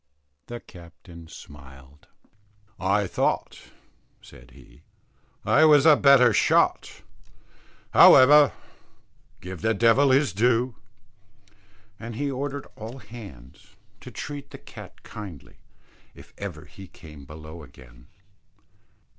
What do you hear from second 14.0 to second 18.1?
treat the cat kindly, if ever he came below again.